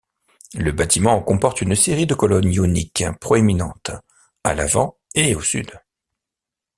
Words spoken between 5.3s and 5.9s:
au sud.